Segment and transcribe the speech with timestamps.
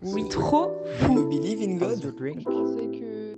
[0.00, 1.12] Oui, trop fou.
[1.12, 2.00] You believe in God?
[2.00, 2.38] The drink.
[2.38, 3.34] Je pensais que.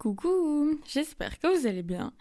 [0.00, 2.12] Coucou, j'espère que vous allez bien.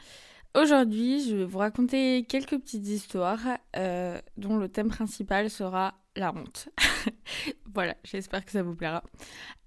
[0.53, 3.39] Aujourd'hui, je vais vous raconter quelques petites histoires
[3.75, 6.69] euh, dont le thème principal sera la honte.
[7.73, 9.01] voilà, j'espère que ça vous plaira.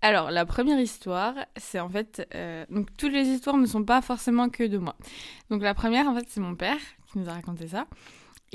[0.01, 2.25] Alors, la première histoire, c'est en fait...
[2.37, 4.95] euh, donc, toutes les histoires ne sont pas forcément que de moi.
[5.51, 6.79] Donc, la première, en fait, c'est mon père
[7.11, 7.89] qui nous a raconté ça.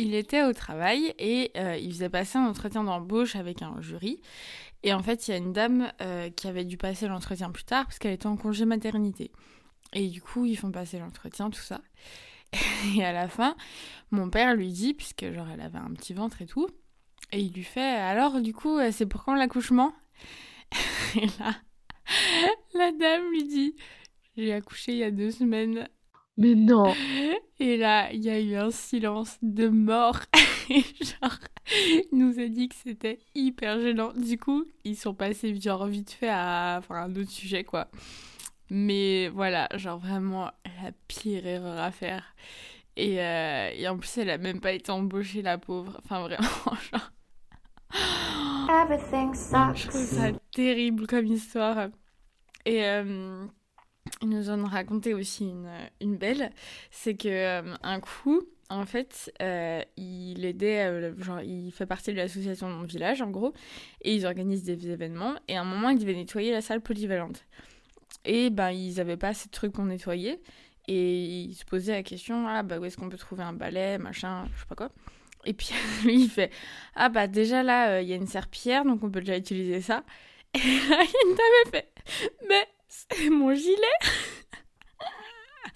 [0.02, 4.22] Il était au travail et euh, il faisait passer un entretien d'embauche avec un jury.
[4.82, 7.66] Et en fait, il y a une dame euh, qui avait dû passer l'entretien plus
[7.66, 9.30] tard parce qu'elle était en congé maternité.
[9.92, 11.82] Et du coup, ils font passer l'entretien, tout ça.
[12.96, 13.58] Et à la fin,
[14.12, 16.70] mon père lui dit, puisque genre elle avait un petit ventre et tout,
[17.34, 19.94] et il lui fait Alors, du coup, euh, c'est pour quand l'accouchement?
[21.16, 21.56] Et là,
[22.74, 23.76] la dame lui dit
[24.38, 25.90] J'ai accouché il y a deux semaines.
[26.38, 26.94] Mais non
[27.60, 30.20] Et là, il y a eu un silence de mort.
[30.70, 31.38] Et genre,
[31.72, 34.14] il nous a dit que c'était hyper gênant.
[34.14, 37.90] Du coup, ils sont passés genre vite fait à enfin, un autre sujet, quoi.
[38.70, 40.52] Mais voilà, genre vraiment
[40.84, 42.24] la pire erreur à faire.
[42.96, 46.00] Et, euh, et en plus, elle a même pas été embauchée, la pauvre.
[46.04, 46.48] Enfin, vraiment,
[46.92, 47.12] genre.
[48.70, 50.16] Everything Je trouve sucks.
[50.16, 51.90] ça terrible comme histoire.
[52.66, 53.46] Et euh,
[54.22, 55.52] ils nous ont raconté aussi
[56.00, 56.52] une, belle.
[56.92, 62.12] C'est que euh, un coup, en fait, euh, il aidait, euh, genre, il fait partie
[62.12, 63.54] de l'association de mon village, en gros,
[64.02, 65.36] et ils organisent des événements.
[65.48, 67.46] Et à un moment, il devait nettoyer la salle polyvalente.
[68.26, 70.40] Et ben, ils avaient pas assez de trucs pour nettoyer.
[70.88, 73.98] Et ils se posaient la question, ah bah où est-ce qu'on peut trouver un balai,
[74.00, 74.92] machin, je sais pas quoi.
[75.46, 75.70] Et puis
[76.04, 76.52] lui, il fait,
[76.96, 80.04] ah bah déjà là, il y a une serpillière, donc on peut déjà utiliser ça.
[80.56, 81.94] Et là, il elle fait,
[82.48, 82.68] mais
[83.32, 83.78] mon gilet.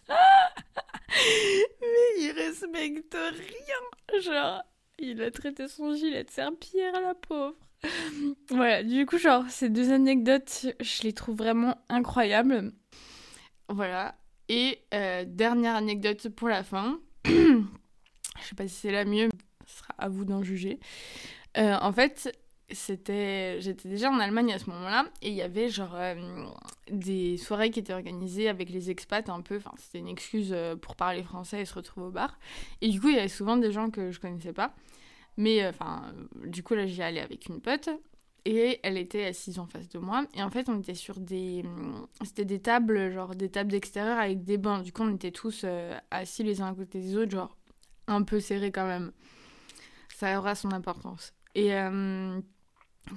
[1.82, 4.22] mais il respecte rien.
[4.22, 4.64] Genre,
[5.00, 7.56] il a traité son gilet de serpillière, la pauvre.
[8.50, 12.72] Voilà, du coup, genre, ces deux anecdotes, je les trouve vraiment incroyables.
[13.70, 14.16] Voilà.
[14.50, 17.00] Et euh, dernière anecdote pour la fin.
[17.26, 17.64] je
[18.42, 19.30] sais pas si c'est la mieux,
[19.66, 20.80] ce sera à vous d'en juger.
[21.58, 22.32] Euh, en fait,
[22.74, 26.46] c'était, j'étais déjà en Allemagne à ce moment-là, et il y avait genre euh,
[26.92, 29.58] des soirées qui étaient organisées avec les expats un peu.
[29.58, 32.40] Enfin, c'était une excuse euh, pour parler français et se retrouver au bar.
[32.82, 34.74] Et du coup, il y avait souvent des gens que je connaissais pas.
[35.38, 36.14] Mais euh, enfin,
[36.46, 37.90] du coup, là, j'y allais avec une pote.
[38.46, 40.26] Et elle était assise en face de moi.
[40.34, 41.64] Et en fait, on était sur des.
[42.26, 44.84] C'était des tables, genre des tables d'extérieur avec des bancs.
[44.84, 45.66] Du coup, on était tous
[46.12, 47.56] assis les uns à côté des autres, genre
[48.08, 49.14] un peu serrés quand même.
[50.14, 51.34] Ça aura son importance.
[51.56, 51.72] Et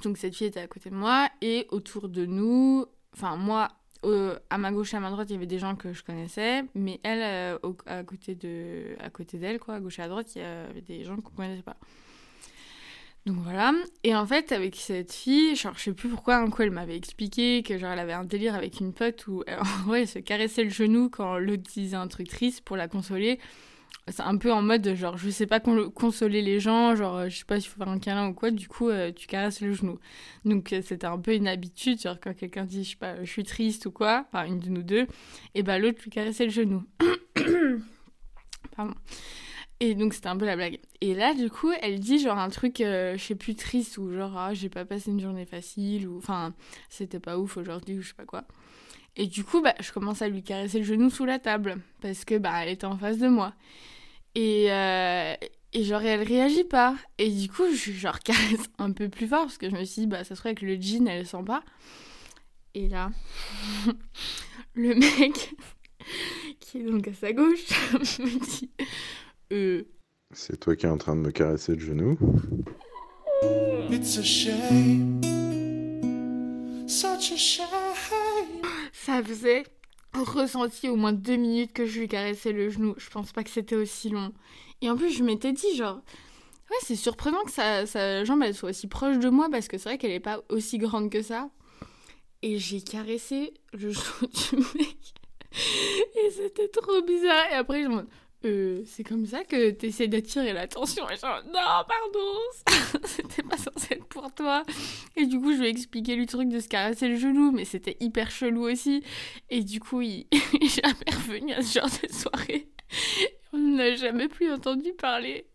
[0.02, 1.28] donc, cette fille était à côté de moi.
[1.41, 3.69] Et autour de nous, enfin, moi,
[4.04, 6.02] euh, à ma gauche et à ma droite, il y avait des gens que je
[6.04, 6.64] connaissais.
[6.74, 10.34] Mais elle, euh, à côté de, à côté d'elle, quoi, à gauche et à droite,
[10.36, 11.76] il y avait des gens qu'on connaissait pas.
[13.25, 13.72] Donc voilà.
[14.04, 16.96] Et en fait, avec cette fille, genre, je sais plus pourquoi, un coup, elle m'avait
[16.96, 20.08] expliqué que, genre, elle avait un délire avec une pote où, elle- en vrai, elle
[20.08, 23.41] se caressait le genou quand l'autre disait un truc triste pour la consoler.
[24.09, 27.39] C'est un peu en mode, genre, je sais pas con- consoler les gens, genre, je
[27.39, 29.72] sais pas s'il faut faire un câlin ou quoi, du coup, euh, tu caresses le
[29.72, 29.99] genou.
[30.44, 33.28] Donc, euh, c'était un peu une habitude, genre, quand quelqu'un dit, je sais pas, je
[33.31, 35.09] suis triste ou quoi, enfin, une de nous deux,
[35.56, 36.84] et bah, l'autre lui caressait le genou.
[38.77, 38.94] Pardon.
[39.81, 40.78] Et donc c'était un peu la blague.
[41.00, 44.12] Et là, du coup, elle dit genre un truc, euh, je sais plus, triste, ou
[44.12, 46.55] genre, ah, j'ai pas passé une journée facile, ou enfin,
[46.88, 48.44] c'était pas ouf aujourd'hui, ou je sais pas quoi.
[49.17, 52.25] Et du coup, bah, je commence à lui caresser le genou sous la table, parce
[52.25, 53.55] que bah, elle était en face de moi.
[54.36, 55.34] Et, euh,
[55.72, 56.94] et genre, elle réagit pas.
[57.19, 60.02] Et du coup, je genre caresse un peu plus fort, parce que je me suis
[60.02, 61.64] dit, bah, ça se trouve avec le jean, elle sent pas.
[62.75, 63.10] Et là,
[64.75, 65.54] le mec,
[66.60, 68.70] qui est donc à sa gauche, me dit,
[69.52, 69.84] euh,
[70.32, 72.19] C'est toi qui es en train de me caresser le genou
[73.91, 75.22] It's a shame,
[76.86, 78.62] such a shame.
[78.92, 79.64] Ça faisait
[80.25, 82.94] ressenti au moins deux minutes que je lui caressais le genou.
[82.99, 84.32] Je pense pas que c'était aussi long.
[84.82, 88.55] Et en plus, je m'étais dit, genre, ouais, c'est surprenant que sa, sa jambe elle
[88.55, 91.23] soit aussi proche de moi parce que c'est vrai qu'elle est pas aussi grande que
[91.23, 91.50] ça.
[92.43, 95.14] Et j'ai caressé le genou du mec.
[96.23, 97.46] Et c'était trop bizarre.
[97.52, 98.06] Et après, je me
[98.46, 101.08] euh, c'est comme ça que t'essaies d'attirer l'attention.
[101.10, 104.62] Et genre, non, pardon, c'était pas censé être pour toi.
[105.16, 107.64] Et du coup, je lui ai expliqué le truc de se caresser le genou, mais
[107.64, 109.02] c'était hyper chelou aussi.
[109.50, 112.69] Et du coup, il il est jamais revenu à ce genre de soirée.
[113.52, 115.46] On n'a jamais plus entendu parler.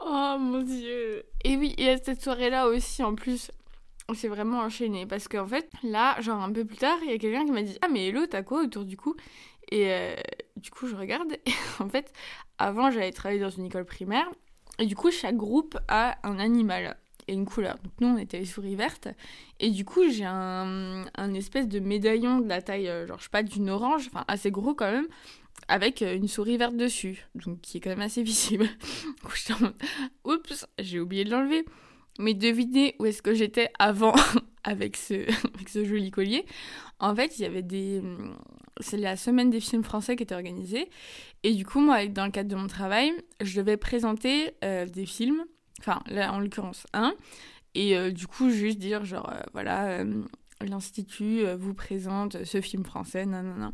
[0.00, 1.24] Oh mon dieu.
[1.44, 3.50] Et oui, et à cette soirée-là aussi, en plus,
[4.08, 5.06] on s'est vraiment enchaîné.
[5.06, 7.62] Parce qu'en fait, là, genre un peu plus tard, il y a quelqu'un qui m'a
[7.62, 9.14] dit Ah, mais hello, t'as quoi autour du cou
[9.70, 10.14] Et euh,
[10.62, 11.32] du coup, je regarde.
[11.46, 12.12] Et en fait,
[12.58, 14.30] avant, j'avais travaillé dans une école primaire.
[14.78, 16.96] Et du coup, chaque groupe a un animal.
[17.28, 17.78] et une couleur.
[17.84, 19.08] Donc nous, on était les souris vertes.
[19.60, 21.04] Et du coup, j'ai un,
[21.34, 24.50] espèce de médaillon de la taille, euh, genre, je sais pas, d'une orange, enfin assez
[24.50, 25.06] gros quand même,
[25.68, 28.68] avec euh, une souris verte dessus, donc qui est quand même assez visible.
[29.50, 29.74] En mode,
[30.24, 31.64] Oups, j'ai oublié de l'enlever.
[32.18, 34.14] Mais devinez où est-ce que j'étais avant
[34.64, 35.24] avec ce
[35.74, 36.44] joli collier.
[37.02, 37.98] En fait, il y avait des...
[37.98, 38.36] hum,
[38.80, 40.88] C'est la semaine des films français qui était organisée.
[41.42, 43.12] Et du coup, moi, dans le cadre de mon travail,
[43.42, 45.44] je devais présenter euh, des films.
[45.80, 47.12] Enfin, là, en l'occurrence, un.
[47.74, 50.04] Et euh, du coup, juste dire, genre, euh, voilà,
[50.60, 53.72] l'Institut vous présente ce film français, non.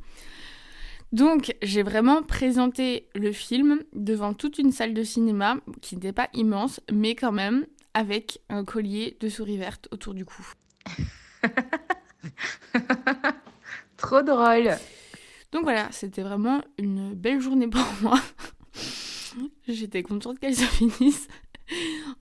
[1.13, 6.29] Donc, j'ai vraiment présenté le film devant toute une salle de cinéma qui n'était pas
[6.33, 10.47] immense, mais quand même avec un collier de souris verte autour du cou.
[13.97, 14.77] Trop drôle.
[15.53, 18.21] Donc voilà, c'était vraiment une belle journée pour moi.
[19.67, 21.29] J'étais contente qu'elle se finisse.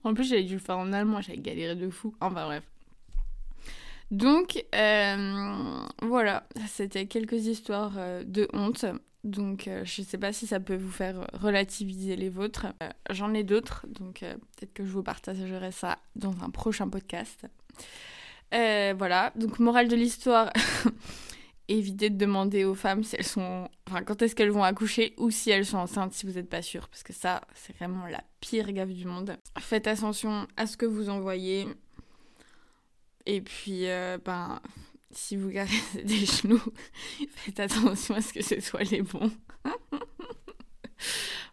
[0.04, 2.14] En plus, j'avais dû le faire en allemand, j'avais galéré de fou.
[2.20, 2.64] Enfin bref.
[4.10, 8.86] Donc euh, voilà, c'était quelques histoires euh, de honte.
[9.24, 12.68] Donc euh, je sais pas si ça peut vous faire relativiser les vôtres.
[13.10, 17.46] J'en ai d'autres, donc peut-être que je vous partagerai ça dans un prochain podcast.
[18.54, 20.52] Euh, voilà, donc morale de l'histoire.
[21.68, 25.30] évitez de demander aux femmes si elles sont, enfin, quand est-ce qu'elles vont accoucher ou
[25.30, 28.24] si elles sont enceintes si vous n'êtes pas sûr, parce que ça, c'est vraiment la
[28.40, 29.36] pire gaffe du monde.
[29.58, 31.68] Faites attention à ce que vous envoyez.
[33.26, 34.60] Et puis, euh, ben,
[35.10, 36.62] si vous caressez des genoux,
[37.36, 39.30] faites attention à ce que ce soit les bons.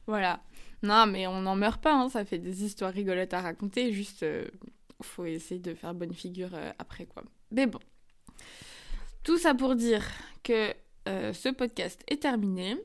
[0.07, 0.41] voilà.
[0.81, 4.23] Non, mais on n'en meurt pas, hein, ça fait des histoires rigolotes à raconter, juste,
[4.23, 4.47] euh,
[5.01, 7.23] faut essayer de faire bonne figure euh, après, quoi.
[7.51, 7.79] Mais bon.
[9.23, 10.05] Tout ça pour dire
[10.43, 10.73] que
[11.07, 12.77] euh, ce podcast est terminé,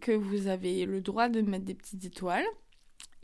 [0.00, 2.46] que vous avez le droit de mettre des petites étoiles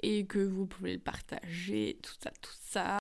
[0.00, 2.98] et que vous pouvez le partager, tout ça, tout ça.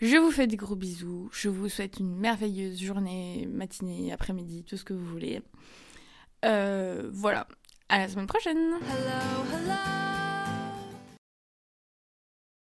[0.00, 4.76] Je vous fais des gros bisous, je vous souhaite une merveilleuse journée, matinée, après-midi, tout
[4.76, 5.42] ce que vous voulez.
[6.44, 7.46] Euh, voilà,
[7.88, 10.15] à la semaine prochaine Hello, hello.